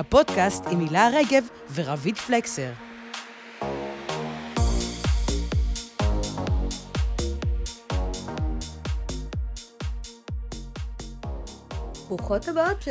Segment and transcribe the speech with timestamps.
[0.00, 1.44] הפודקאסט עם הילה רגב
[1.74, 2.70] ורביד פלקסר.
[12.08, 12.90] ברוכות הבאות ל...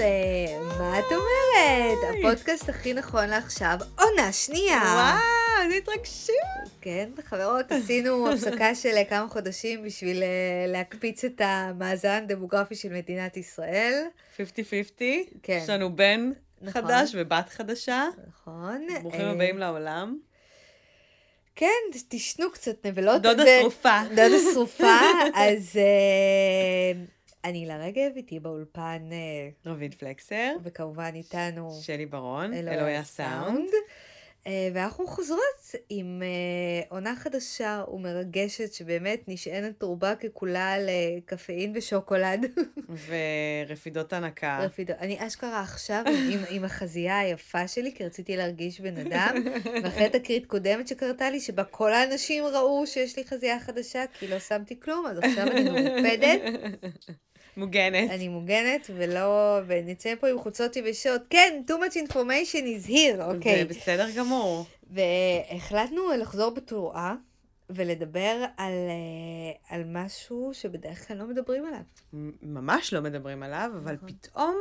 [0.79, 2.15] מה את אומרת?
[2.19, 4.81] הפודקאסט הכי נכון לעכשיו, עונה שנייה.
[4.81, 6.35] וואו, איזה התרגשות.
[6.81, 13.37] כן, חברות, עשינו הפסקה של כמה חודשים בשביל אה, להקפיץ את המאזן הדמוגרפי של מדינת
[13.37, 14.03] ישראל.
[14.37, 14.41] 50-50.
[15.43, 15.59] כן.
[15.63, 16.81] יש לנו בן נכון.
[16.81, 18.07] חדש ובת חדשה.
[18.27, 18.87] נכון.
[19.01, 20.19] ברוכים אה, הבאים לעולם.
[21.55, 21.67] כן,
[22.09, 23.21] תשנו קצת נבלות.
[23.21, 23.99] דודה ו- שרופה.
[24.09, 24.97] דודה שרופה,
[25.35, 27.01] אז אה,
[27.43, 30.51] אני לרגב, איתי באולפן, אה, רביד פלקסר.
[30.63, 32.53] וכמובן איתנו שלי ברון.
[32.53, 33.69] אלוהי אלוהי הסאונד.
[34.49, 41.71] אה, ואנחנו חוזרות עם אה, עונה חדשה ומרגשת שבאמת נשענת רובה ככולה על אה, קפאין
[41.75, 42.45] ושוקולד.
[43.67, 44.59] ורפידות הנקה.
[44.61, 44.93] רפידו.
[44.99, 49.35] אני אשכרה עכשיו עם, עם החזייה היפה שלי, כי רציתי להרגיש בן אדם,
[49.83, 54.39] ואחרי תקרית קודמת שקרתה לי, שבה כל האנשים ראו שיש לי חזייה חדשה, כי לא
[54.39, 56.41] שמתי כלום, אז עכשיו אני מרופדת,
[57.59, 58.09] מוגנת.
[58.11, 59.59] אני מוגנת, ולא...
[59.67, 61.21] ונצא פה עם חולצות יבשות.
[61.29, 63.57] כן, too much information is here, אוקיי.
[63.57, 64.65] זה בסדר גמור.
[64.89, 67.15] והחלטנו לחזור בתרועה
[67.69, 71.81] ולדבר על, אה, על משהו שבדרך כלל לא מדברים עליו.
[72.41, 74.09] ממש לא מדברים עליו, אבל נכון.
[74.09, 74.55] פתאום,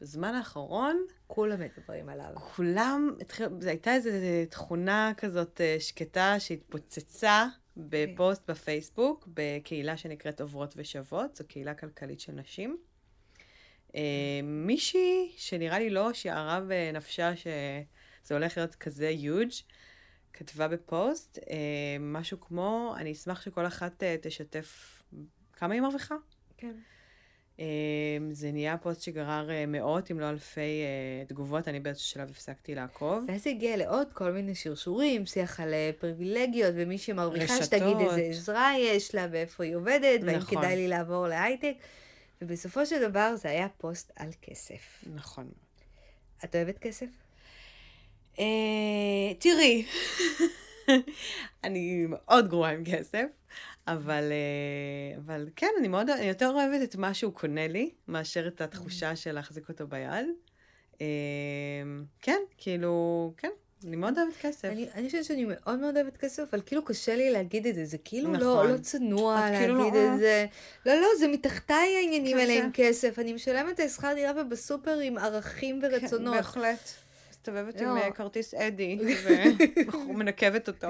[0.00, 2.34] בזמן האחרון, כולם מדברים עליו.
[2.34, 3.16] כולם,
[3.60, 4.10] זו הייתה איזו
[4.50, 12.32] תכונה כזאת אה, שקטה שהתפוצצה בפוסט בפייסבוק, בקהילה שנקראת עוברות ושוות, זו קהילה כלכלית של
[12.32, 12.78] נשים.
[13.94, 19.50] אה, מישהי שנראה לי לא שיערה בנפשה שזה הולך להיות כזה יוג',
[20.32, 25.02] כתבה בפוסט אה, משהו כמו, אני אשמח שכל אחת אה, תשתף
[25.52, 26.14] כמה היא מרוויחה.
[26.56, 26.76] כן.
[27.60, 27.66] אה,
[28.32, 32.74] זה נהיה פוסט שגרר אה, מאות, אם לא אלפי אה, תגובות, אני באיזשהו שלב הפסקתי
[32.74, 33.24] לעקוב.
[33.28, 37.64] ואז הגיע לעוד כל מיני שרשורים, שיח על אה, פריבילגיות, ומי שמרוויחה.
[37.64, 40.58] שתגיד איזה עזרה יש לה, ואיפה היא עובדת, והאם נכון.
[40.58, 41.74] כדאי לי לעבור להייטק.
[42.42, 45.04] ובסופו של דבר זה היה פוסט על כסף.
[45.14, 45.48] נכון.
[46.44, 47.06] את אוהבת כסף?
[49.38, 49.84] תראי,
[51.64, 53.24] אני מאוד גרועה עם כסף,
[53.86, 58.46] אבל, אה, אבל כן, אני מאוד, אני יותר אוהבת את מה שהוא קונה לי, מאשר
[58.46, 60.26] את התחושה של להחזיק אותו ביד.
[61.00, 61.06] אה,
[62.22, 63.50] כן, כאילו, כן,
[63.86, 64.64] אני מאוד אוהבת כסף.
[64.64, 67.84] אני, אני חושבת שאני מאוד מאוד אוהבת כסף, אבל כאילו קשה לי להגיד את זה,
[67.84, 68.40] זה כאילו נכון.
[68.40, 70.46] לא, לא צנוע להגיד כאילו את לא- זה.
[70.86, 72.64] לא, לא, זה מתחתיי העניינים כן, האלה כן.
[72.64, 73.18] עם כסף.
[73.18, 76.34] אני משלמת שכר דירה ובסופר עם ערכים ורצונות.
[76.34, 76.90] כן, בהחלט.
[77.40, 77.96] מסתובבת עם לא.
[77.96, 78.98] אה, כרטיס אדי,
[80.08, 80.88] ומנקבת אותו.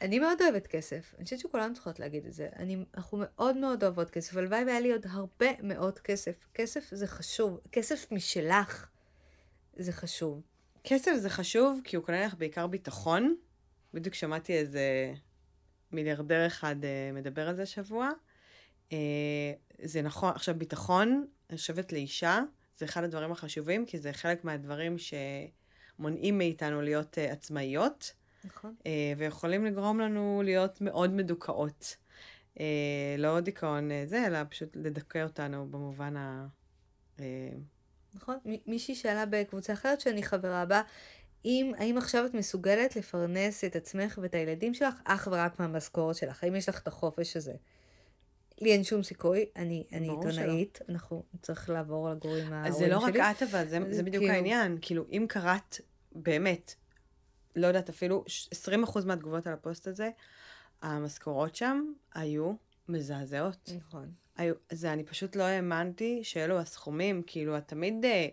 [0.00, 1.14] אני מאוד אוהבת כסף.
[1.16, 2.48] אני חושבת שכולנו צריכות להגיד את זה.
[2.56, 4.36] אני, אנחנו מאוד מאוד אוהבות כסף.
[4.36, 6.46] הלוואי והיה לי עוד הרבה מאוד כסף.
[6.54, 7.60] כסף זה חשוב.
[7.72, 8.88] כסף משלך
[9.76, 10.42] זה חשוב.
[10.84, 13.36] כסף זה חשוב, כי הוא קונה לך בעיקר ביטחון.
[13.94, 15.14] בדיוק שמעתי איזה
[15.92, 18.10] מיליארדר אחד אה, מדבר על זה השבוע.
[18.92, 18.98] אה,
[19.82, 22.40] זה נכון, עכשיו ביטחון, אני חושבת לאישה,
[22.76, 28.12] זה אחד הדברים החשובים, כי זה חלק מהדברים שמונעים מאיתנו להיות אה, עצמאיות,
[28.44, 28.74] נכון?
[28.86, 31.96] אה, ויכולים לגרום לנו להיות מאוד מדוכאות.
[32.60, 36.46] אה, לא דיכאון אה, זה, אלא פשוט לדכא אותנו במובן ה...
[37.20, 37.24] אה,
[38.14, 38.38] נכון?
[38.44, 40.82] מ- מישהי שאלה בקבוצה אחרת שאני חברה בה,
[41.44, 46.44] אם, האם עכשיו את מסוגלת לפרנס את עצמך ואת הילדים שלך אך ורק מהמשכורת שלך?
[46.44, 47.52] האם יש לך את החופש הזה?
[48.60, 52.84] לי אין שום סיכוי, אני, אני עיתונאית, אנחנו צריך לעבור לגור עם ההורים אז שלי.
[52.86, 54.78] זה לא רק את אבל, זה, זה בדיוק כאילו- העניין.
[54.80, 55.76] כאילו, אם קראת,
[56.12, 56.74] באמת,
[57.56, 60.10] לא יודעת, אפילו ש- 20% מהתגובות על הפוסט הזה,
[60.82, 62.52] המשכורות שם היו
[62.88, 63.70] מזעזעות.
[63.76, 64.12] נכון.
[64.36, 68.26] היו, זה, אני פשוט לא האמנתי שאלו הסכומים, כאילו, את תמיד, אה,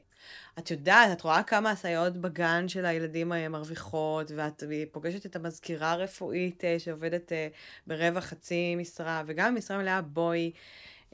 [0.60, 6.64] את יודעת, את רואה כמה הסייעות בגן של הילדים מרוויחות, ואת פוגשת את המזכירה הרפואית
[6.64, 7.48] אה, שעובדת אה,
[7.88, 10.52] ברבע חצי משרה, וגם במשרה מלאה בואי.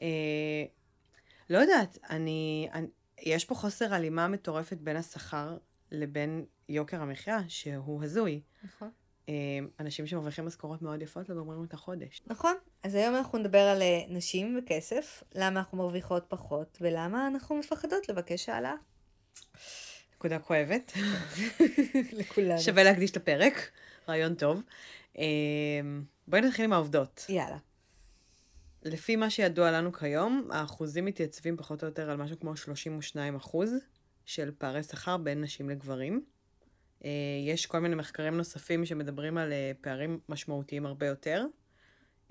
[0.00, 0.06] אה,
[1.50, 2.86] לא יודעת, אני, אני,
[3.22, 5.56] יש פה חוסר הלימה מטורפת בין השכר
[5.90, 8.40] לבין יוקר המחיה, שהוא הזוי.
[8.64, 8.90] נכון.
[9.80, 12.22] אנשים שמרוויחים משכורות מאוד יפות לא גומרים את החודש.
[12.26, 12.54] נכון.
[12.82, 18.48] אז היום אנחנו נדבר על נשים וכסף, למה אנחנו מרוויחות פחות, ולמה אנחנו מפחדות לבקש
[18.48, 18.74] העלאה.
[20.14, 20.92] נקודה כואבת.
[22.18, 22.60] לכולנו.
[22.60, 23.70] שווה להקדיש את הפרק,
[24.08, 24.62] רעיון טוב.
[25.18, 25.24] אה,
[26.28, 27.26] בואי נתחיל עם העובדות.
[27.28, 27.58] יאללה.
[28.82, 33.72] לפי מה שידוע לנו כיום, האחוזים מתייצבים פחות או יותר על משהו כמו 32 אחוז
[34.26, 36.24] של פערי שכר בין נשים לגברים.
[37.04, 37.10] אה,
[37.46, 41.46] יש כל מיני מחקרים נוספים שמדברים על אה, פערים משמעותיים הרבה יותר,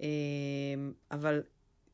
[0.02, 0.08] אה,
[1.12, 1.44] אבל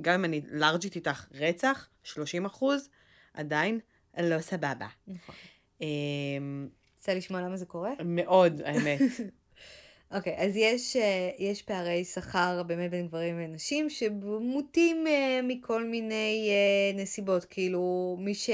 [0.02, 2.90] גם אם אני לארג'ית איתך רצח, 30 אחוז,
[3.34, 3.80] עדיין
[4.18, 4.88] לא סבבה.
[5.08, 5.36] נכון.
[5.82, 6.68] אמ,
[6.98, 7.92] רוצה לשמוע למה זה קורה?
[8.06, 9.00] מאוד, האמת.
[10.16, 16.50] אוקיי, אז יש, אה, יש פערי שכר באמת בין גברים ונשים שמוטים אה, מכל מיני
[16.50, 17.46] אה, נסיבות.
[17.46, 18.50] כאילו, מי ש...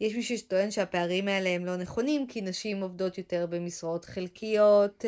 [0.00, 5.04] יש מישהו שטוען שהפערים האלה הם לא נכונים, כי נשים עובדות יותר במשרות חלקיות,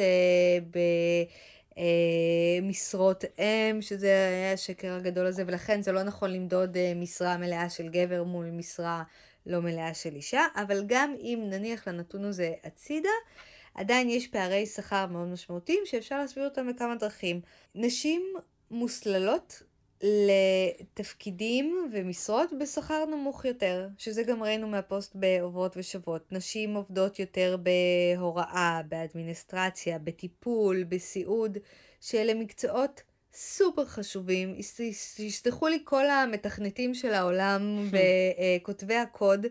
[2.61, 7.89] במשרות אם, שזה היה השקר הגדול הזה, ולכן זה לא נכון למדוד משרה מלאה של
[7.89, 9.03] גבר מול משרה
[9.47, 13.09] לא מלאה של אישה, אבל גם אם נניח לנתון הזה הצידה,
[13.75, 17.41] עדיין יש פערי שכר מאוד משמעותיים שאפשר להסביר אותם בכמה דרכים.
[17.75, 18.35] נשים
[18.71, 19.63] מוסללות
[20.03, 26.33] לתפקידים ומשרות בשכר נמוך יותר, שזה גם ראינו מהפוסט בעוברות ושוות.
[26.33, 31.59] נשים עובדות יותר בהוראה, באדמיניסטרציה, בטיפול, בסיעוד,
[32.01, 33.03] שאלה מקצועות
[33.35, 34.55] סופר חשובים.
[35.19, 39.47] יסלחו לי כל המתכנתים של העולם וכותבי הקוד.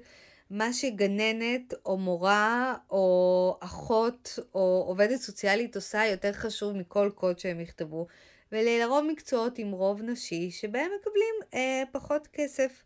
[0.49, 7.59] מה שגננת או מורה או אחות או עובדת סוציאלית עושה יותר חשוב מכל קוד שהם
[7.59, 8.07] יכתבו.
[8.51, 12.83] ולרוב מקצועות עם רוב נשי שבהם מקבלים אה, פחות כסף.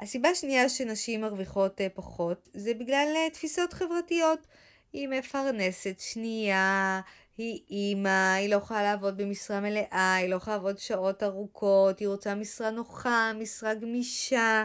[0.00, 4.46] הסיבה השנייה שנשים מרוויחות אה, פחות זה בגלל אה, תפיסות חברתיות.
[4.92, 7.00] היא מפרנסת שנייה,
[7.40, 12.08] היא אימא, היא לא יכולה לעבוד במשרה מלאה, היא לא יכולה לעבוד שעות ארוכות, היא
[12.08, 14.64] רוצה משרה נוחה, משרה גמישה.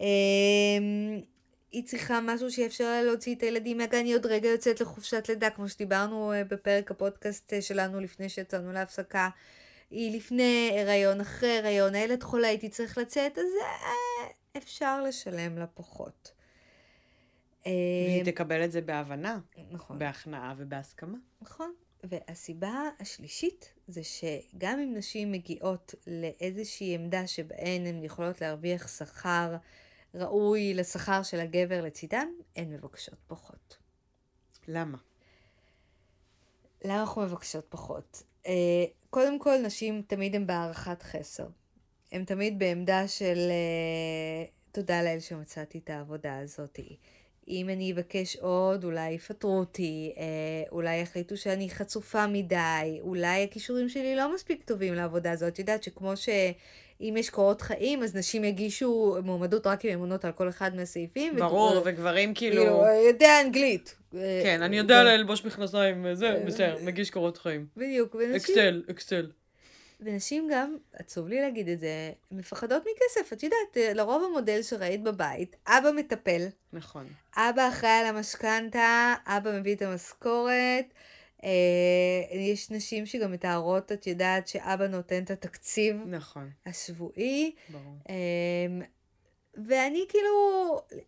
[0.00, 0.06] אה,
[1.72, 5.50] היא צריכה משהו שיאפשר לה להוציא את הילדים מהגן, היא עוד רגע יוצאת לחופשת לידה,
[5.50, 9.28] כמו שדיברנו אה, בפרק הפודקאסט אה, שלנו לפני שיצאנו להפסקה.
[9.90, 15.66] היא לפני הריון, אחרי הריון, הילד חולה, הייתי צריך לצאת, אז אה, אפשר לשלם לה
[15.66, 16.32] פחות.
[17.64, 19.38] והיא תקבל את זה בהבנה.
[19.70, 19.98] נכון.
[19.98, 21.18] בהכנעה ובהסכמה.
[21.40, 21.72] נכון.
[22.04, 29.56] והסיבה השלישית זה שגם אם נשים מגיעות לאיזושהי עמדה שבהן הן יכולות להרוויח שכר
[30.14, 33.76] ראוי לשכר של הגבר לצידן, הן מבקשות פחות.
[34.68, 34.98] למה?
[36.84, 38.22] למה אנחנו מבקשות פחות?
[38.44, 38.48] Uh,
[39.10, 41.46] קודם כל, נשים תמיד הן בהערכת חסר.
[42.12, 46.78] הן תמיד בעמדה של uh, תודה לאל שמצאתי את העבודה הזאת.
[47.48, 50.18] אם אני אבקש עוד, אולי יפטרו אותי, uh,
[50.72, 55.52] אולי יחליטו שאני חצופה מדי, אולי הכישורים שלי לא מספיק טובים לעבודה הזאת.
[55.52, 56.28] את יודעת שכמו ש...
[57.00, 61.36] אם יש קורות חיים, אז נשים יגישו מועמדות רק עם אמונות על כל אחד מהסעיפים.
[61.36, 61.90] ברור, וגבר...
[61.90, 62.62] וגברים כאילו...
[62.62, 63.94] כאילו, יודע אנגלית.
[64.42, 67.66] כן, אני יודע ללבוש מכנסיים, זה, בסדר, מגיש קורות חיים.
[67.76, 68.36] בדיוק, ונשים...
[68.36, 69.26] אקסל, אקסל.
[70.00, 73.32] ונשים גם, עצוב לי להגיד את זה, מפחדות מכסף.
[73.32, 76.46] את יודעת, לרוב המודל שראית בבית, אבא מטפל.
[76.72, 77.06] נכון.
[77.36, 80.86] אבא אחראי על המשכנתה, אבא מביא את המשכורת.
[81.44, 81.50] אה,
[82.38, 85.96] יש נשים שגם מתארות, את יודעת, שאבא נותן את התקציב.
[86.06, 86.50] נכון.
[86.66, 87.54] השבועי.
[87.68, 87.96] ברור.
[88.08, 88.86] אה,
[89.66, 90.30] ואני כאילו,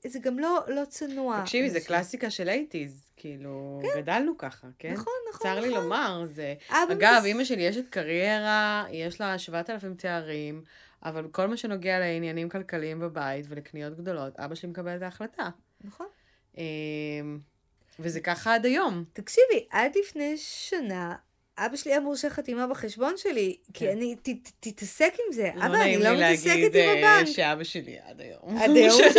[0.07, 1.41] זה גם לא, לא צנוע.
[1.41, 3.09] תקשיבי, זה קלאסיקה של אייטיז.
[3.17, 4.01] כאילו, כן.
[4.01, 4.93] גדלנו ככה, כן?
[4.93, 5.69] נכון, נכון, צר נכון.
[5.69, 6.55] לי לומר, זה...
[6.69, 10.63] אגב, אימא שלי יש את קריירה, יש לה 7,000 תארים,
[11.03, 15.49] אבל כל מה שנוגע לעניינים כלכליים בבית ולקניות גדולות, אבא שלי מקבל את ההחלטה.
[15.85, 16.07] נכון.
[16.59, 17.39] אמ,
[17.99, 19.05] וזה ככה עד היום.
[19.13, 21.15] תקשיבי, עד לפני שנה,
[21.67, 23.93] אבא שלי היה מורשה חתימה בחשבון שלי, כי כן.
[23.93, 25.51] אני, ת, ת, תתעסק עם זה.
[25.55, 26.75] לא אבא, אני לא מתעסקת עם הבנק.
[26.75, 28.59] לא נעים לי להגיד שאבא שלי עד היום.
[28.59, 29.17] עד היום שלך?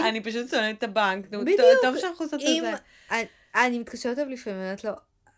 [0.08, 1.60] אני פשוט שונאת את הבנק, בדיוק.
[1.82, 2.72] טוב שאנחנו עושות את זה.
[3.54, 4.92] אני מתקשרת אליו לפעמים, אני אומרת לו,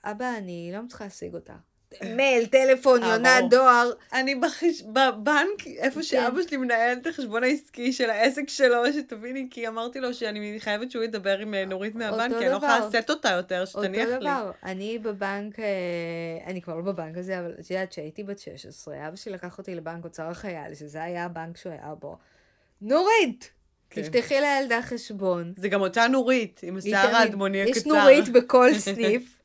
[0.05, 1.55] אבא, אני לא מצליחה להשיג אותה.
[2.03, 3.91] מייל, טלפון, אה, יונת דואר.
[4.13, 4.83] אני בחש...
[4.83, 6.03] בבנק, איפה כן.
[6.03, 10.91] שאבא שלי מנהל את החשבון העסקי של העסק שלו, שתביני, כי אמרתי לו שאני חייבת
[10.91, 14.15] שהוא ידבר עם אה, נורית מהבנק, כי אני לא יכולה לשאת אותה יותר, שתניח לי.
[14.15, 15.65] אותו דבר, אני בבנק, אה,
[16.47, 19.75] אני כבר לא בבנק הזה, אבל את יודעת שהייתי בת 16, אבא שלי לקח אותי
[19.75, 22.17] לבנק אוצר החייל, שזה היה הבנק שהוא היה בו.
[22.83, 23.51] נורית!
[23.91, 24.03] כן.
[24.03, 25.53] תפתחי לילדה חשבון.
[25.57, 27.79] זה גם אותה נורית, עם השיער האדמוני הקצר.
[27.79, 29.44] יש נורית בכל סניף.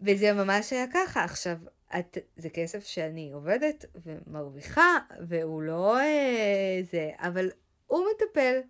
[0.00, 1.24] וזה ממש היה ככה.
[1.24, 1.56] עכשיו,
[1.98, 7.50] את, זה כסף שאני עובדת ומרוויחה, והוא לא אה, זה, אבל
[7.86, 8.60] הוא מטפל.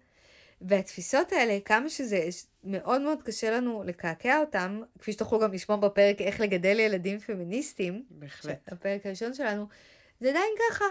[0.60, 2.28] והתפיסות האלה, כמה שזה
[2.64, 8.04] מאוד מאוד קשה לנו לקעקע אותם, כפי שתוכלו גם לשמוע בפרק איך לגדל ילדים פמיניסטים,
[8.10, 8.72] בהחלט.
[8.72, 9.66] הפרק הראשון שלנו,
[10.20, 10.84] זה עדיין ככה.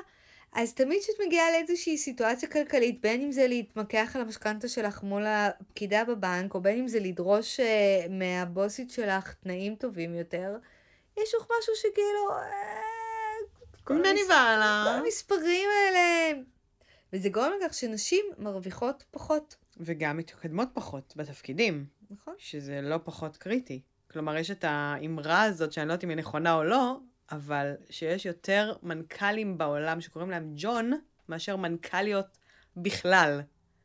[0.54, 5.26] אז תמיד כשאת מגיעה לאיזושהי סיטואציה כלכלית, בין אם זה להתמקח על המשכנתה שלך מול
[5.26, 7.64] הפקידה בבנק, או בין אם זה לדרוש uh,
[8.10, 10.58] מהבוסית שלך תנאים טובים יותר,
[11.18, 12.30] יש לך משהו שכאילו...
[12.30, 14.28] Uh, כל, המס...
[14.28, 16.40] כל המספרים האלה...
[17.14, 19.56] וזה גורם לכך שנשים מרוויחות פחות.
[19.78, 21.86] וגם מתקדמות פחות בתפקידים.
[22.12, 22.34] נכון.
[22.38, 23.82] שזה לא פחות קריטי.
[24.12, 26.98] כלומר, יש את האמרה הזאת, שאני לא יודעת אם היא נכונה או לא,
[27.32, 30.92] אבל שיש יותר מנכ"לים בעולם שקוראים להם ג'ון,
[31.30, 32.38] מאשר מנכ"ליות
[32.78, 33.42] בכלל,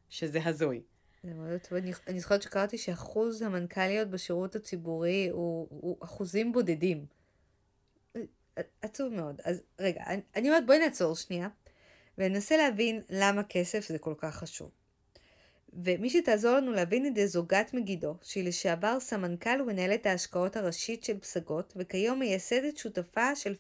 [0.08, 0.82] שזה הזוי.
[1.22, 1.78] זה מאוד עצוב.
[2.08, 7.06] אני, זוכרת שקראתי שאחוז המנכ"ליות בשירות הציבורי הוא, אחוזים בודדים.
[8.82, 9.40] עצוב מאוד.
[9.44, 10.04] אז רגע,
[10.36, 11.48] אני אומרת בואי נעצור שנייה,
[12.18, 14.70] וננסה להבין למה כסף זה כל כך חשוב.
[15.82, 21.04] ומי שתעזור לנו להבין את זה זו גת מגידו, שהיא לשעבר סמנכ"ל ומנהלת ההשקעות הראשית
[21.04, 23.54] של פסגות, וכיום מייסדת שותפה של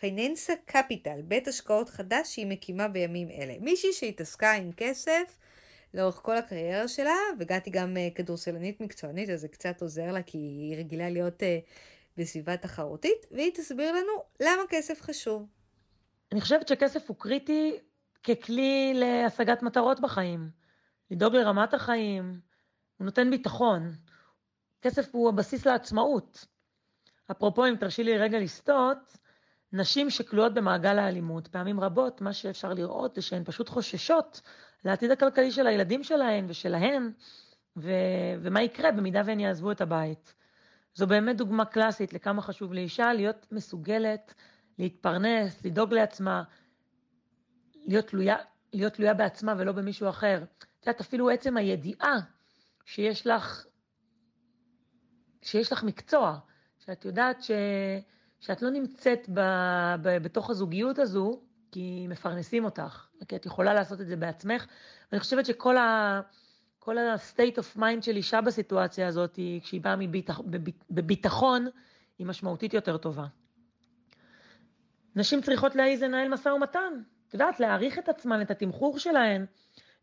[0.00, 3.54] פייננסה קפיטל, בית השקעות חדש שהיא מקימה בימים אלה.
[3.60, 5.38] מישהי שהתעסקה עם כסף
[5.94, 10.22] לאורך כל הקריירה שלה, וגת היא גם uh, כדורסלנית מקצוענית, אז זה קצת עוזר לה,
[10.22, 11.46] כי היא רגילה להיות uh,
[12.16, 15.46] בסביבה תחרותית, והיא תסביר לנו למה כסף חשוב.
[16.32, 17.78] אני חושבת שכסף הוא קריטי
[18.24, 20.59] ככלי להשגת מטרות בחיים.
[21.10, 22.40] לדאוג לרמת החיים,
[22.96, 23.92] הוא נותן ביטחון.
[24.82, 26.46] כסף הוא הבסיס לעצמאות.
[27.30, 29.18] אפרופו, אם תרשי לי רגע לסטות,
[29.72, 34.40] נשים שכלואות במעגל האלימות, פעמים רבות מה שאפשר לראות זה שהן פשוט חוששות
[34.84, 37.12] לעתיד הכלכלי של הילדים שלהן ושלהן,
[37.76, 37.90] ו...
[38.42, 40.34] ומה יקרה במידה והן יעזבו את הבית.
[40.94, 44.34] זו באמת דוגמה קלאסית לכמה חשוב לאישה להיות מסוגלת
[44.78, 46.42] להתפרנס, לדאוג לעצמה,
[47.86, 48.36] להיות תלויה,
[48.72, 50.44] להיות תלויה בעצמה ולא במישהו אחר.
[50.80, 52.20] את יודעת, אפילו עצם הידיעה
[52.84, 53.66] שיש לך,
[55.42, 56.38] שיש לך מקצוע,
[56.78, 57.50] שאת יודעת ש,
[58.40, 59.40] שאת לא נמצאת ב,
[60.02, 61.40] ב, בתוך הזוגיות הזו,
[61.72, 64.66] כי מפרנסים אותך, כי את יכולה לעשות את זה בעצמך.
[65.12, 66.20] ואני חושבת שכל ה...
[66.78, 70.40] כל ה-state of mind של אישה בסיטואציה הזאת, כשהיא באה מביטח,
[70.90, 71.66] בביטחון,
[72.18, 73.26] היא משמעותית יותר טובה.
[75.16, 79.46] נשים צריכות להעיז לנהל משא ומתן, את יודעת, להעריך את עצמן, את התמחור שלהן,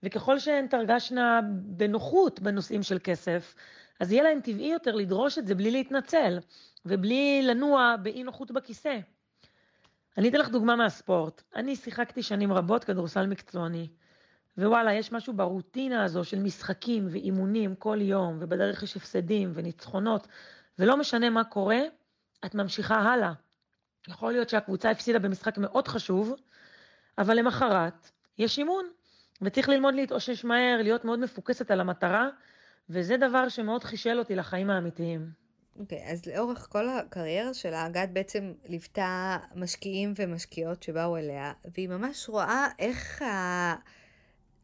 [0.04, 3.56] וככל שהן תרגשנה בנוחות בנושאים של כסף,
[4.00, 6.40] אז יהיה להן טבעי יותר לדרוש את זה בלי להתנצל,
[6.86, 9.00] ובלי לנוע באי נוחות בכיסא.
[10.18, 11.44] אני אתן לך דוגמה מהספורט.
[11.56, 13.88] אני שיחקתי שנים רבות כדורסל מקצועני,
[14.58, 20.28] ווואלה, יש משהו ברוטינה הזו של משחקים ואימונים כל יום, ובדרך יש הפסדים וניצחונות,
[20.80, 21.80] ולא משנה מה קורה,
[22.46, 23.34] את ממשיכה הלאה.
[24.08, 26.36] יכול להיות שהקבוצה הפסידה במשחק מאוד חשוב,
[27.18, 28.86] אבל למחרת יש אימון,
[29.42, 32.30] וצריך ללמוד להתאושש מהר, להיות מאוד מפוקסת על המטרה,
[32.90, 35.30] וזה דבר שמאוד חישל אותי לחיים האמיתיים.
[35.80, 41.90] אוקיי, okay, אז לאורך כל הקריירה שלה, גת בעצם ליוותה משקיעים ומשקיעות שבאו אליה, והיא
[41.90, 43.76] ממש רואה איך ה...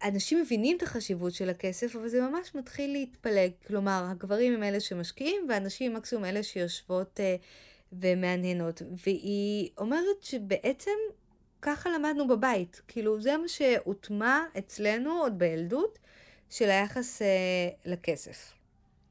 [0.04, 3.52] אנשים מבינים את החשיבות של הכסף, אבל זה ממש מתחיל להתפלג.
[3.68, 7.42] כלומר, הגברים הם אלה שמשקיעים, והנשים מקסימום אלה שיושבות uh,
[7.94, 8.82] ומהנהנות.
[9.06, 10.92] והיא אומרת שבעצם
[11.64, 12.82] ככה למדנו בבית.
[12.88, 16.00] כאילו, זה מה שהוטמע אצלנו עוד בילדות
[16.50, 17.26] של היחס uh,
[17.86, 18.54] לכסף.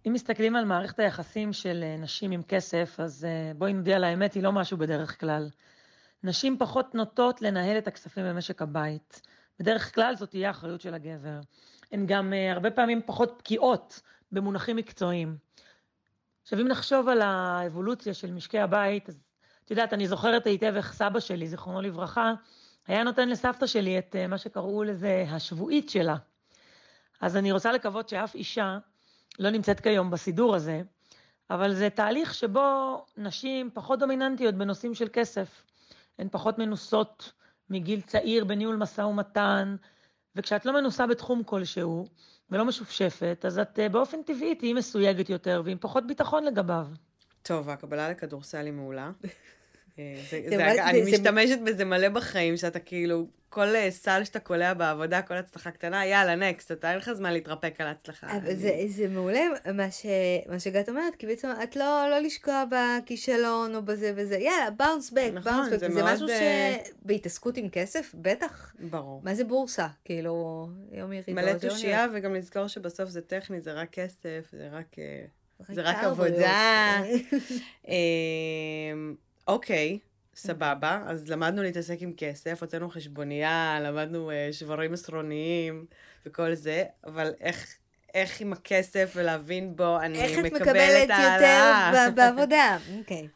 [0.07, 4.05] אם מסתכלים על מערכת היחסים של uh, נשים עם כסף, אז uh, בואי נודיע על
[4.05, 5.51] האמת, היא לא משהו בדרך כלל.
[6.23, 9.23] נשים פחות נוטות לנהל את הכספים במשק הבית.
[9.61, 11.41] בדרך כלל זאת תהיה אחריות של הגבר.
[11.93, 14.01] הן גם uh, הרבה פעמים פחות בקיאות
[14.33, 15.37] במונחים מקצועיים.
[16.43, 19.19] עכשיו, אם נחשוב על האבולוציה של משקי הבית, אז
[19.65, 22.35] את יודעת, אני זוכרת היטב איך סבא שלי, זיכרונו לברכה,
[22.87, 26.17] היה נותן לסבתא שלי את אה, מה שקראו לזה השבועית שלה.
[27.21, 28.79] אז אני רוצה לקוות שאף אישה
[29.39, 30.83] לא נמצאת כיום בסידור הזה,
[31.51, 35.65] אבל זה תהליך שבו נשים פחות דומיננטיות בנושאים של כסף.
[36.19, 37.33] הן פחות מנוסות
[37.71, 39.77] מגיל צעיר בניהול משא ומתן,
[40.37, 42.07] וכשאת לא מנוסה בתחום כלשהו
[42.51, 46.87] ולא משופשפת, אז את אה, באופן טבעי תהיי מסויגת יותר ועם פחות ביטחון לגביו.
[47.43, 49.11] טוב, הקבלה לכדורסל היא מעולה.
[49.99, 51.65] אה, זה, זה, זה, אני משתמשת זה...
[51.65, 56.35] בזה מלא בחיים, שאתה כאילו, כל אה, סל שאתה קולע בעבודה, כל הצלחה קטנה, יאללה,
[56.35, 58.31] נקסט, אתה אין לך זמן להתרפק על ההצלחה.
[58.31, 58.57] אני...
[58.57, 59.41] זה, זה מעולה
[59.75, 60.07] מה, ש,
[60.49, 65.11] מה שגת אומרת, כי בעצם את לא, לא לשקוע בכישלון או בזה וזה, יאללה, באונס
[65.11, 66.33] בק, באונס בק, זה, זה משהו ש...
[67.03, 68.75] בהתעסקות עם כסף, בטח.
[68.91, 69.21] ברור.
[69.25, 69.87] מה זה בורסה?
[70.05, 71.45] כאילו, יום ירידות.
[71.45, 74.97] מלא תושייה, וגם לזכור שבסוף זה טכני, זה רק כסף, זה רק...
[75.61, 77.03] אה, זה רק עבודה.
[77.89, 79.15] אמ,
[79.49, 79.99] אוקיי,
[80.35, 81.03] סבבה.
[81.07, 85.87] אז למדנו להתעסק עם כסף, הוצאנו חשבונייה, למדנו אה, שברים עשרוניים
[86.27, 87.77] וכל זה, אבל איך...
[88.15, 90.35] איך עם הכסף ולהבין בו אני מקבלת העלאה.
[90.35, 91.09] איך את מקבלת
[91.99, 93.29] יותר בעבודה, אוקיי.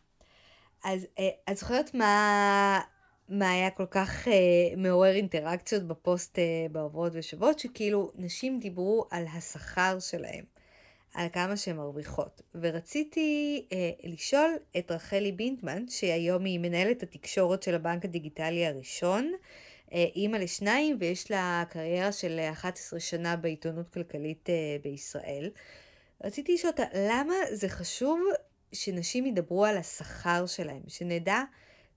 [0.84, 2.80] אז אה, את זוכרת מה,
[3.28, 4.30] מה היה כל כך uh,
[4.76, 10.44] מעורר אינטראקציות בפוסט uh, בעוברות ושבות, שכאילו נשים דיברו על השכר שלהם.
[11.14, 12.42] על כמה שהן מרוויחות.
[12.54, 19.32] ורציתי אה, לשאול את רחלי בינטמן, שהיום היא מנהלת התקשורת של הבנק הדיגיטלי הראשון,
[19.92, 25.50] אה, אימא לשניים, ויש לה קריירה של 11 שנה בעיתונות כלכלית אה, בישראל.
[26.24, 28.20] רציתי לשאול אותה, למה זה חשוב
[28.72, 31.42] שנשים ידברו על השכר שלהם, שנדע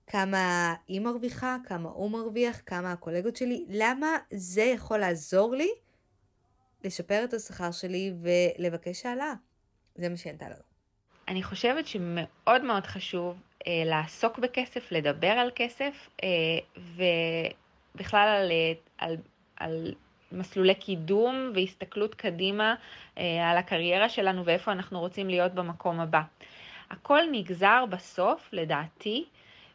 [0.06, 5.70] כמה היא מרוויחה, כמה הוא מרוויח, כמה הקולגות שלי, למה זה יכול לעזור לי
[6.84, 9.32] לשפר את השכר שלי ולבקש העלאה.
[9.94, 10.62] זה מה שענתה לנו.
[11.28, 16.28] אני חושבת שמאוד מאוד חשוב אה, לעסוק בכסף, לדבר על כסף, אה,
[16.76, 19.16] ובכלל על, אה, על,
[19.56, 19.94] על
[20.32, 22.74] מסלולי קידום והסתכלות קדימה
[23.18, 26.22] אה, על הקריירה שלנו ואיפה אנחנו רוצים להיות במקום הבא.
[26.90, 29.24] הכל נגזר בסוף, לדעתי,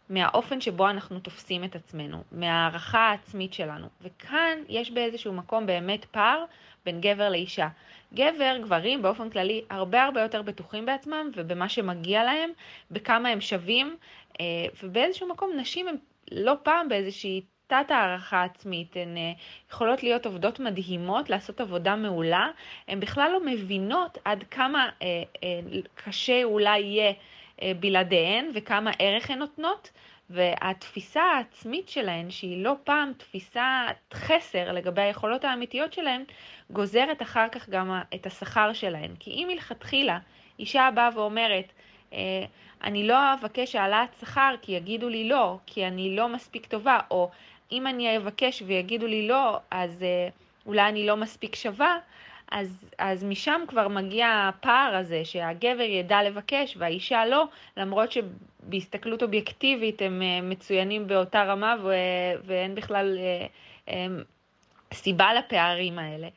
[0.10, 3.88] מהאופן שבו אנחנו תופסים את עצמנו, מהערכה העצמית שלנו.
[4.02, 6.44] וכאן יש באיזשהו מקום באמת פער
[6.86, 7.68] בין גבר לאישה.
[8.14, 12.50] גבר, גברים באופן כללי, הרבה הרבה יותר בטוחים בעצמם ובמה שמגיע להם,
[12.92, 13.96] בכמה הם שווים,
[14.40, 14.46] אה,
[14.84, 15.96] ובאיזשהו מקום נשים הן
[16.32, 19.32] לא פעם באיזושהי תת הערכה עצמית, הן אה,
[19.70, 22.48] יכולות להיות עובדות מדהימות, לעשות עבודה מעולה,
[22.88, 25.24] הן בכלל לא מבינות עד כמה אה,
[25.96, 27.14] קשה אולי יהיה
[27.80, 29.92] בלעדיהן וכמה ערך הן נותנות,
[30.30, 33.62] והתפיסה העצמית שלהן, שהיא לא פעם תפיסת
[34.14, 36.24] חסר לגבי היכולות האמיתיות שלהן,
[36.70, 39.12] גוזרת אחר כך גם את השכר שלהן.
[39.20, 40.20] כי אם מלכתחילה
[40.60, 41.74] אישה באה ואומרת,
[42.14, 42.46] אה,
[42.84, 47.30] אני לא אבקש העלאת שכר כי יגידו לי לא, כי אני לא מספיק טובה, או
[47.72, 50.30] אם אני אבקש ויגידו לי לא, אז אה,
[50.66, 51.98] אולי אני לא מספיק שווה,
[52.52, 57.46] אז, אז משם כבר מגיע הפער הזה, שהגבר ידע לבקש והאישה לא,
[57.78, 61.76] למרות שבהסתכלות אובייקטיבית הם אה, מצוינים באותה רמה
[62.46, 63.18] ואין בכלל
[63.88, 64.06] אה,
[64.94, 66.28] סיבה לפערים האלה.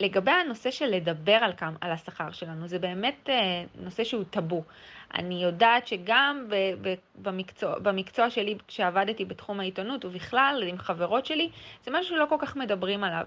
[0.00, 3.28] לגבי הנושא של לדבר על, כמה, על השכר שלנו, זה באמת
[3.80, 4.62] נושא שהוא טאבו.
[5.14, 6.48] אני יודעת שגם
[7.14, 11.50] במקצוע, במקצוע שלי, כשעבדתי בתחום העיתונות, ובכלל עם חברות שלי,
[11.84, 13.24] זה משהו שלא כל כך מדברים עליו.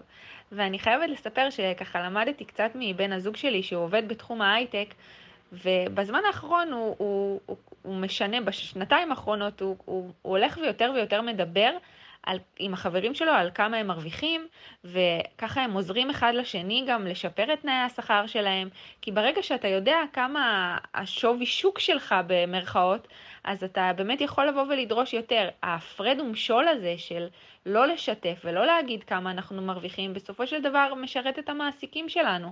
[0.52, 4.94] ואני חייבת לספר שככה למדתי קצת מבן הזוג שלי, שהוא עובד בתחום ההייטק,
[5.52, 11.22] ובזמן האחרון הוא, הוא, הוא, הוא משנה, בשנתיים האחרונות הוא, הוא, הוא הולך ויותר ויותר
[11.22, 11.72] מדבר
[12.24, 14.48] על, עם החברים שלו על כמה הם מרוויחים,
[14.84, 18.70] וככה הם עוזרים אחד לשני גם לשפר את תנאי השכר שלהם,
[19.02, 23.08] כי ברגע שאתה יודע כמה השווי שוק שלך במרכאות,
[23.44, 25.50] אז אתה באמת יכול לבוא ולדרוש יותר.
[25.64, 27.28] ההפרד ומשול הזה של
[27.66, 32.52] לא לשתף ולא להגיד כמה אנחנו מרוויחים, בסופו של דבר משרת את המעסיקים שלנו.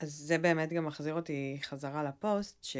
[0.00, 2.76] אז זה באמת גם מחזיר אותי חזרה לפוסט, ש...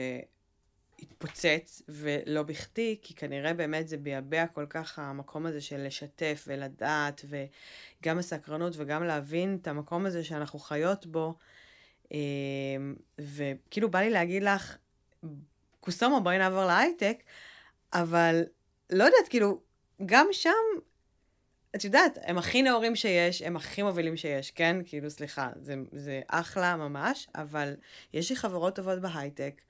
[1.03, 7.25] התפוצץ, ולא בכדי, כי כנראה באמת זה ביאבע כל כך המקום הזה של לשתף ולדעת,
[7.25, 11.35] וגם הסקרנות וגם להבין את המקום הזה שאנחנו חיות בו.
[12.13, 14.77] אמ, וכאילו בא לי להגיד לך,
[15.81, 17.23] קוסומו, בואי נעבור להייטק,
[17.93, 18.43] אבל
[18.91, 19.61] לא יודעת, כאילו,
[20.07, 20.51] גם שם,
[21.77, 24.77] את יודעת, הם הכי נאורים שיש, הם הכי מובילים שיש, כן?
[24.85, 27.75] כאילו, סליחה, זה, זה אחלה ממש, אבל
[28.13, 29.61] יש לי חברות טובות בהייטק,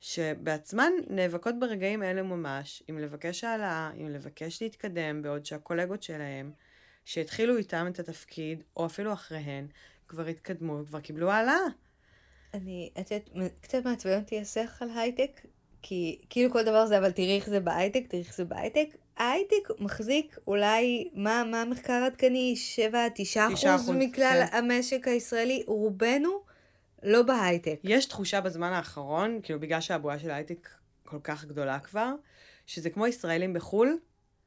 [0.00, 6.52] שבעצמן נאבקות ברגעים אלה ממש, אם לבקש העלאה, אם לבקש להתקדם, בעוד שהקולגות שלהם,
[7.04, 9.66] שהתחילו איתם את התפקיד, או אפילו אחריהן,
[10.08, 11.60] כבר התקדמו וכבר קיבלו העלאה.
[12.54, 15.40] אני, את יודעת, קצת מעצבן אותי השיח על הייטק,
[15.82, 18.88] כי כאילו כל דבר זה, אבל תראי איך זה בהייטק, תראי איך זה בהייטק.
[19.16, 22.54] ההייטק מחזיק אולי, מה, מה המחקר העדכני?
[23.36, 24.56] 7-9 אחוז מכלל כן.
[24.56, 26.49] המשק הישראלי, רובנו
[27.02, 27.80] לא בהייטק.
[27.84, 30.68] יש תחושה בזמן האחרון, כאילו בגלל שהבועה של ההייטק
[31.04, 32.12] כל כך גדולה כבר,
[32.66, 33.98] שזה כמו ישראלים בחו"ל,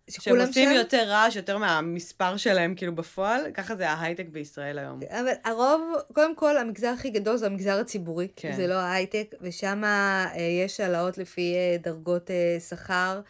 [0.09, 0.75] שהם עושים שם?
[0.75, 4.99] יותר רעש, יותר מהמספר שלהם כאילו בפועל, ככה זה ההייטק בישראל היום.
[5.09, 5.81] אבל הרוב,
[6.13, 8.53] קודם כל, המגזר הכי גדול זה המגזר הציבורי, כן.
[8.55, 10.27] זה לא ההייטק, ושם אה,
[10.65, 13.21] יש העלאות לפי אה, דרגות אה, שכר.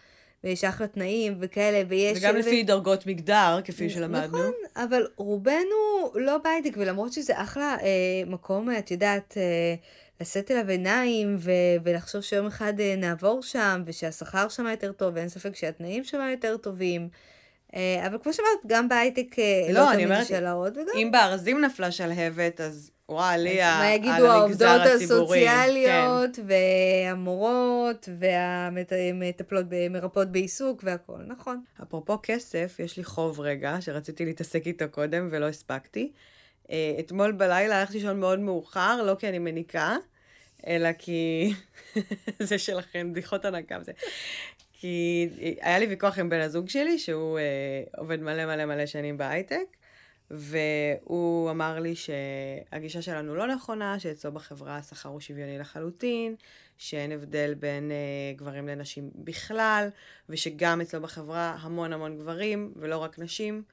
[0.43, 2.17] ויש אחלה תנאים וכאלה, ויש...
[2.17, 2.67] וגם לפי ו...
[2.67, 4.37] דרגות מגדר, כפי שלמדנו.
[4.37, 9.75] נכון, אבל רובנו לא בהייטק, ולמרות שזה אחלה אה, מקום, את יודעת, אה,
[10.21, 11.51] לשאת אליו עיניים, ו-
[11.83, 16.57] ולחשוב שיום אחד אה, נעבור שם, ושהשכר שם יותר טוב, ואין ספק שהתנאים שם יותר
[16.57, 17.09] טובים.
[17.75, 20.87] אה, אבל כמו שאמרת, גם בהייטק אה, לא, לא תמיד יש העלאות, וגם...
[20.95, 23.85] אם בארזים נפלה שלהבת, אז וואי, לי על המגזר הציבורי.
[23.85, 26.43] מה יגידו העובדות הסוציאליות, כן.
[26.47, 31.63] והמורות, והמטפלות, מרפאות בעיסוק והכול, נכון.
[31.83, 36.11] אפרופו כסף, יש לי חוב רגע, שרציתי להתעסק איתו קודם ולא הספקתי.
[36.71, 39.95] אה, אתמול בלילה הלכתי לישון מאוד מאוחר, לא כי אני מניקה,
[40.67, 41.53] אלא כי...
[42.39, 43.91] זה שלכם, בדיחות הנקה וזה.
[44.73, 45.29] כי
[45.61, 49.65] היה לי ויכוח עם בן הזוג שלי, שהוא אה, עובד מלא מלא מלא שנים בהייטק,
[50.31, 56.35] והוא אמר לי שהגישה שלנו לא נכונה, שאצלו בחברה השכר הוא שוויוני לחלוטין,
[56.77, 59.87] שאין הבדל בין uh, גברים לנשים בכלל,
[60.29, 63.63] ושגם אצלו בחברה המון המון גברים, ולא רק נשים.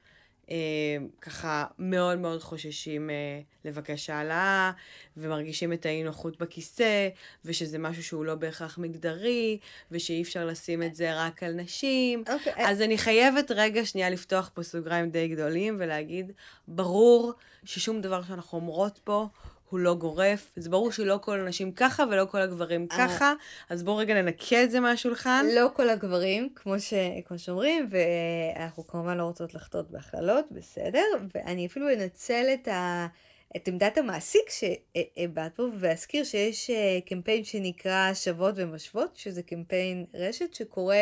[0.51, 4.71] אה, ככה מאוד מאוד חוששים אה, לבקש העלאה,
[5.17, 7.09] ומרגישים את האי נוחות בכיסא,
[7.45, 9.57] ושזה משהו שהוא לא בהכרח מגדרי,
[9.91, 12.23] ושאי אפשר לשים את זה רק על נשים.
[12.33, 16.31] אוקיי, אז אני חייבת רגע שנייה לפתוח פה סוגריים די גדולים ולהגיד,
[16.67, 17.33] ברור
[17.65, 19.27] ששום דבר שאנחנו אומרות פה
[19.71, 20.51] הוא לא גורף.
[20.55, 22.97] זה ברור שלא כל הנשים ככה ולא כל הגברים אה.
[22.97, 23.33] ככה,
[23.69, 25.45] אז בואו רגע ננקה את זה מהשולחן.
[25.55, 26.93] לא כל הגברים, כמו, ש...
[27.25, 31.05] כמו שאומרים, ואנחנו כמובן לא רוצות לחטות בהכללות, בסדר,
[31.35, 33.07] ואני אפילו אנצל את, ה...
[33.55, 40.53] את עמדת המעסיק שהבעת פה, ואזכיר שיש אה, קמפיין שנקרא שוות ומשוות, שזה קמפיין רשת
[40.53, 40.95] שקורא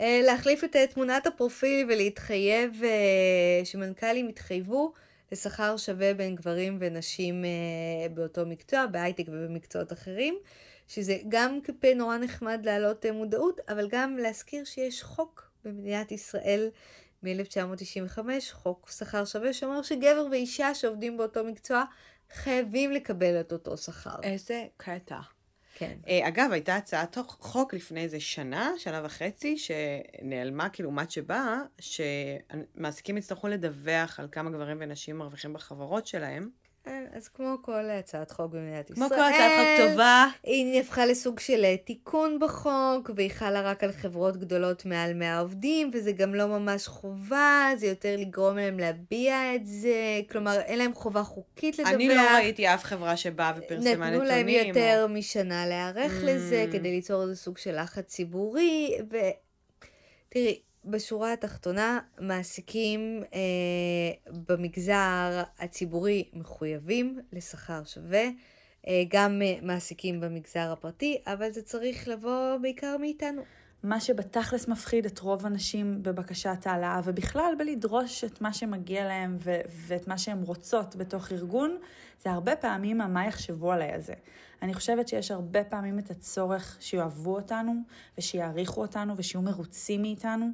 [0.00, 2.82] אה, להחליף את תמונת הפרופיל ולהתחייב,
[3.64, 4.92] שמנכ"לים יתחייבו
[5.32, 10.38] לשכר שווה בין גברים ונשים אה, באותו מקצוע, בהייטק ובמקצועות אחרים.
[10.90, 16.68] שזה גם קמפיין נורא נחמד להעלות אה, מודעות, אבל גם להזכיר שיש חוק במדינת ישראל
[17.22, 18.18] מ-1995,
[18.52, 21.84] חוק שכר שווה, שאומר שגבר ואישה שעובדים באותו מקצוע
[22.32, 24.16] חייבים לקבל את אותו שכר.
[24.22, 25.20] איזה קטע.
[25.80, 25.98] כן.
[26.08, 33.16] אה, אגב, הייתה הצעת חוק לפני איזה שנה, שנה וחצי, שנעלמה כאילו מת שבאה, שמעסיקים
[33.16, 36.50] יצטרכו לדווח על כמה גברים ונשים מרוויחים בחברות שלהם.
[36.84, 40.26] כן, אז כמו כל הצעת חוק במדינת כמו ישראל, כל הצעת חוק טובה.
[40.42, 45.40] היא הפכה לסוג של אה, תיקון בחוק, והיא חלה רק על חברות גדולות מעל 100
[45.40, 49.94] עובדים, וזה גם לא ממש חובה, זה יותר לגרום להם להביע את זה,
[50.30, 51.94] כלומר אין להם חובה חוקית לדווח.
[51.94, 54.02] אני לא ראיתי אף חברה שבאה ופרסמה נתונים.
[54.12, 56.26] נתנו להם או- יותר משנה להיערך Mm.
[56.26, 66.24] לזה, כדי ליצור איזה סוג של לחץ ציבורי, ותראי, בשורה התחתונה, מעסיקים אה, במגזר הציבורי
[66.32, 68.24] מחויבים לשכר שווה,
[68.88, 73.42] אה, גם אה, מעסיקים במגזר הפרטי, אבל זה צריך לבוא בעיקר מאיתנו.
[73.82, 79.60] מה שבתכלס מפחיד את רוב הנשים בבקשת העלאה, ובכלל בלדרוש את מה שמגיע להם ו-
[79.86, 81.78] ואת מה שהן רוצות בתוך ארגון,
[82.22, 84.14] זה הרבה פעמים המה יחשבו עליי הזה.
[84.62, 87.74] אני חושבת שיש הרבה פעמים את הצורך שיאהבו אותנו,
[88.18, 90.46] ושיעריכו אותנו, ושיהיו מרוצים מאיתנו,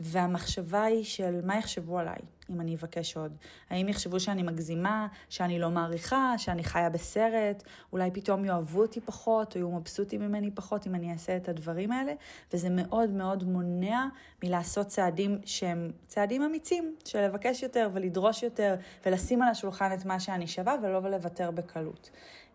[0.00, 2.18] והמחשבה היא של מה יחשבו עליי
[2.50, 3.36] אם אני אבקש עוד.
[3.70, 9.54] האם יחשבו שאני מגזימה, שאני לא מעריכה, שאני חיה בסרט, אולי פתאום יאהבו אותי פחות,
[9.54, 12.12] או יהיו מבסוטים ממני פחות אם אני אעשה את הדברים האלה,
[12.52, 14.06] וזה מאוד מאוד מונע
[14.44, 18.76] מלעשות צעדים שהם צעדים אמיצים, של לבקש יותר ולדרוש יותר,
[19.06, 22.10] ולשים על השולחן את מה שאני שווה, ולא לוותר בקלות.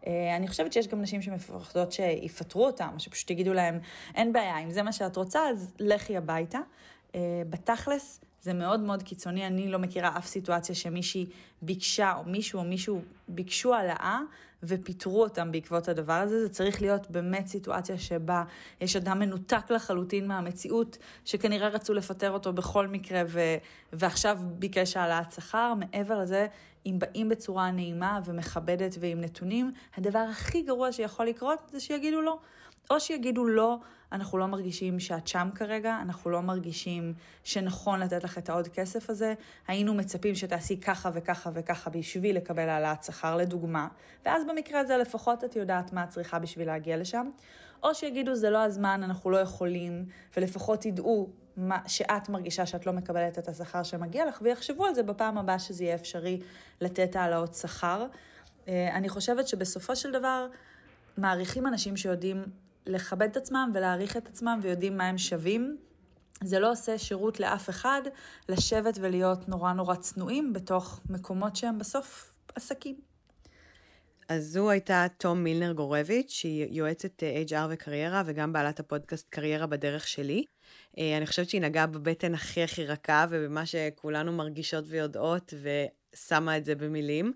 [0.08, 3.80] אה, אני חושבת שיש גם נשים שמפחדות שיפטרו אותם, או שפשוט יגידו להם,
[4.16, 6.60] אין בעיה, אם זה מה שאת רוצה, אז לכי הביתה.
[7.16, 11.26] אה, בתכלס, זה מאוד מאוד קיצוני, אני לא מכירה אף סיטואציה שמישהי
[11.62, 14.20] ביקשה, או מישהו או מישהו ביקשו העלאה
[14.64, 16.40] ופיטרו אותם בעקבות הדבר הזה.
[16.40, 18.44] זה צריך להיות באמת סיטואציה שבה
[18.82, 23.56] יש אדם מנותק לחלוטין מהמציאות, שכנראה רצו לפטר אותו בכל מקרה, ו-
[23.94, 25.74] ועכשיו ביקש העלאת שכר.
[25.74, 26.48] מעבר לזה,
[26.86, 32.38] אם באים בצורה נעימה ומכבדת ועם נתונים, הדבר הכי גרוע שיכול לקרות זה שיגידו לא.
[32.90, 33.78] או שיגידו לא,
[34.12, 39.10] אנחנו לא מרגישים שאת שם כרגע, אנחנו לא מרגישים שנכון לתת לך את העוד כסף
[39.10, 39.34] הזה,
[39.68, 43.88] היינו מצפים שתעשי ככה וככה וככה בשביל לקבל העלאת שכר לדוגמה,
[44.26, 47.30] ואז במקרה הזה לפחות את יודעת מה את צריכה בשביל להגיע לשם,
[47.84, 50.06] או שיגידו זה לא הזמן, אנחנו לא יכולים,
[50.38, 55.04] ולפחות תדעו מה, שאת מרגישה שאת לא מקבלת את השכר שמגיע לך, ויחשבו על זה
[55.04, 56.40] בפעם הבאה שזה יהיה אפשרי
[56.82, 58.06] לתת העלאות שכר.
[58.68, 60.48] אה, אני חושבת שבסופו של דבר
[61.18, 62.44] מעריכים אנשים שיודעים
[62.86, 65.78] לכבד את עצמם ולהעריך את עצמם ויודעים מה הם שווים.
[66.44, 68.02] זה לא עושה שירות לאף אחד
[68.50, 72.96] לשבת ולהיות נורא נורא צנועים בתוך מקומות שהם בסוף עסקים.
[74.30, 79.68] אז זו הייתה תום מילנר גורביץ', שהיא יועצת אה, HR וקריירה, וגם בעלת הפודקאסט קריירה
[79.68, 80.46] בדרך שלי.
[80.98, 86.66] אה, אני חושבת שהיא נגעה בבטן הכי הכי רכה, ובמה שכולנו מרגישות ויודעות, ושמה את
[86.66, 87.34] זה במילים.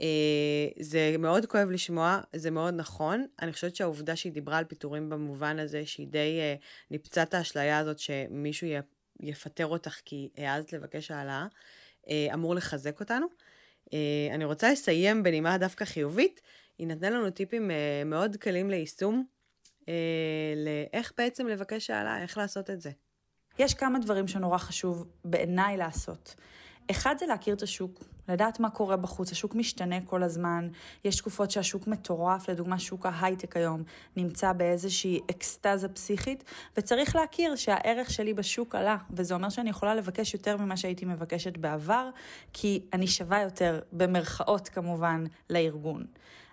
[0.00, 3.26] אה, זה מאוד כואב לשמוע, זה מאוד נכון.
[3.42, 6.54] אני חושבת שהעובדה שהיא דיברה על פיטורים במובן הזה, שהיא די אה,
[6.90, 8.68] ניפצה את האשליה הזאת שמישהו
[9.20, 11.46] יפטר אותך כי העזת לבקש העלאה,
[12.08, 13.26] אה, אמור לחזק אותנו.
[14.32, 16.40] אני רוצה לסיים בנימה דווקא חיובית.
[16.78, 17.70] היא נתנה לנו טיפים
[18.06, 19.24] מאוד קלים ליישום,
[20.56, 22.90] לאיך בעצם לבקש העלאה, איך לעשות את זה.
[23.58, 26.34] יש כמה דברים שנורא חשוב בעיניי לעשות.
[26.90, 30.68] אחד זה להכיר את השוק, לדעת מה קורה בחוץ, השוק משתנה כל הזמן,
[31.04, 33.82] יש תקופות שהשוק מטורף, לדוגמה שוק ההייטק היום
[34.16, 36.44] נמצא באיזושהי אקסטזה פסיכית,
[36.76, 41.56] וצריך להכיר שהערך שלי בשוק עלה, וזה אומר שאני יכולה לבקש יותר ממה שהייתי מבקשת
[41.56, 42.10] בעבר,
[42.52, 46.04] כי אני שווה יותר, במרכאות כמובן, לארגון.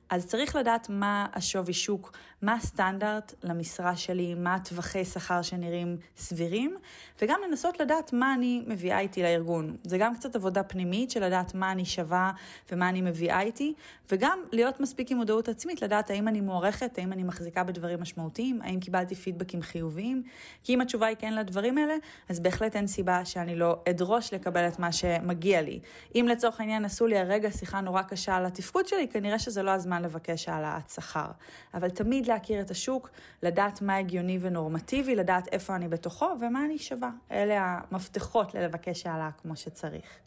[0.10, 6.78] אז צריך לדעת מה השווי שוק, מה הסטנדרט למשרה שלי, מה הטווחי שכר שנראים סבירים,
[7.21, 9.78] וגם לנסות לדעת מה אני מביאה איתי לארגון.
[9.84, 12.32] זה גם קצת עבודה פנימית של לדעת מה אני שווה
[12.71, 13.73] ומה אני מביאה איתי,
[14.12, 18.62] וגם להיות מספיק עם מודעות עצמית, לדעת האם אני מוערכת, האם אני מחזיקה בדברים משמעותיים,
[18.62, 20.23] האם קיבלתי פידבקים חיוביים,
[20.63, 21.95] כי אם התשובה היא כן לדברים האלה,
[22.30, 25.80] אז בהחלט אין סיבה שאני לא אדרוש לקבל את מה שמגיע לי.
[26.15, 29.71] אם לצורך העניין עשו לי הרגע שיחה נורא קשה על התפקוד שלי, כנראה שזה לא
[29.71, 31.28] הזמן לבקש העלאת שכר.
[31.73, 33.10] אבל תמיד להכיר את השוק,
[33.44, 37.10] לדעת מה הגיוני ונורמטיבי, לדעת איפה אני בתוכו ומה אני שווה.
[37.32, 40.20] אלה המפתחות ללבקש העלאה כמו שצריך.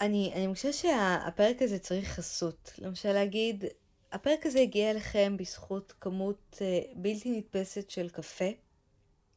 [0.00, 2.72] אני, אני חושבת שהפרק הזה צריך חסות.
[2.78, 3.64] למשל להגיד,
[4.12, 8.48] הפרק הזה הגיע אליכם בזכות כמות uh, בלתי נתפסת של קפה.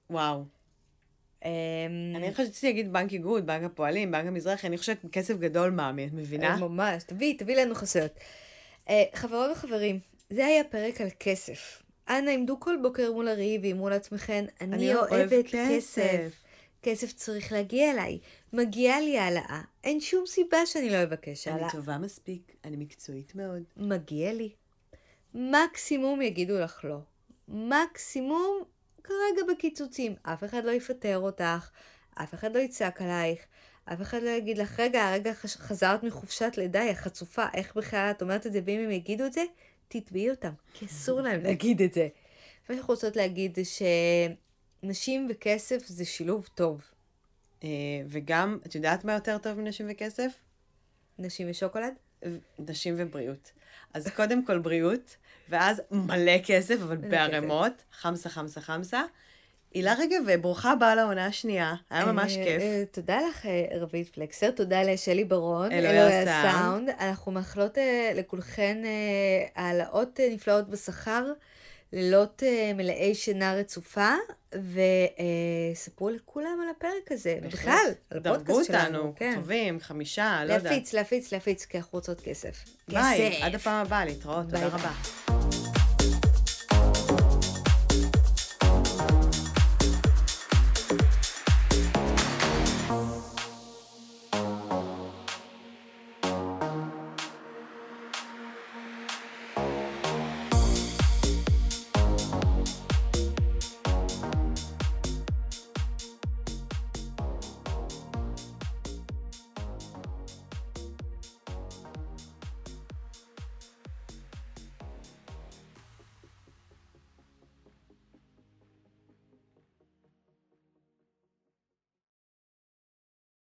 [0.09, 0.43] וואו.
[1.41, 1.45] Um,
[2.15, 6.13] אני חושבת להגיד בנק איגוד, בנק הפועלים, בנק המזרחי, אני חושבת כסף גדול מאמי, את
[6.13, 6.57] מבינה?
[6.57, 8.11] ממש, תביאי, תביאי לנו חסויות.
[8.87, 9.99] Uh, חברות וחברים,
[10.31, 11.83] זה היה פרק על כסף.
[12.09, 16.43] אנא עמדו כל בוקר מול הראי ואמרו לעצמכם, אני, אני אוהב אוהבת כסף." כסף.
[16.83, 18.19] כסף צריך להגיע אליי.
[18.53, 19.61] מגיעה לי העלאה.
[19.83, 21.63] אין שום סיבה שאני לא אבקש העלאה.
[21.63, 23.63] אני טובה מספיק, אני מקצועית מאוד.
[23.77, 24.49] מגיע לי.
[25.33, 26.97] מקסימום יגידו לך לא.
[27.47, 28.63] מקסימום
[29.03, 30.15] כרגע בקיצוצים.
[30.23, 31.69] אף אחד לא יפטר אותך,
[32.13, 33.39] אף אחד לא יצעק עלייך,
[33.85, 38.11] אף אחד לא יגיד לך, רגע, הרגע חש- חזרת מחופשת לידה, היא חצופה, איך בכלל
[38.11, 39.43] את אומרת את זה, ואם הם יגידו את זה,
[39.91, 42.07] תתבעי אותם, כי אסור להם להגיד את זה.
[42.69, 43.61] מה שאנחנו רוצות להגיד זה
[44.83, 46.81] שנשים וכסף זה שילוב טוב.
[47.63, 47.69] אה,
[48.07, 50.31] וגם, את יודעת מה יותר טוב מנשים וכסף?
[51.19, 51.93] נשים ושוקולד?
[52.59, 53.51] נשים ובריאות.
[53.93, 55.17] אז קודם כל בריאות,
[55.49, 59.03] ואז מלא כסף, אבל בערימות, חמסה, חמסה, חמסה.
[59.73, 62.61] הילה רגב, ברוכה הבאה לעונה השנייה, היה ממש אה, כיף.
[62.61, 66.89] אה, תודה לך, אה, רבית פלקסר, תודה לשלי ברון, אלוהי הסאונד.
[66.99, 67.77] אנחנו מאחלות
[68.15, 68.77] לכולכן
[69.55, 71.25] העלאות נפלאות בשכר,
[71.93, 72.43] לילות
[72.75, 74.09] מלאי שינה רצופה,
[75.73, 77.39] וספרו לכולם על הפרק הזה.
[77.43, 78.97] ובכלל, על דרגו הפודקאסט שלנו.
[78.97, 79.33] אותנו, כן.
[79.35, 80.71] כוכבים, חמישה, לא יודעת.
[80.71, 82.65] להפיץ, להפיץ, להפיץ, כי אנחנו רוצות כסף.
[82.87, 83.43] ביי.
[83.43, 84.67] עד הפעם הבאה, להתראות, תודה.
[84.67, 85.30] רבה.